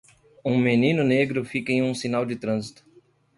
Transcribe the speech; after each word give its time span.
Um 0.43 0.57
menino 0.57 1.03
negro 1.03 1.45
fica 1.45 1.71
em 1.71 1.83
um 1.83 1.93
sinal 1.93 2.25
de 2.25 2.35
trânsito. 2.35 2.83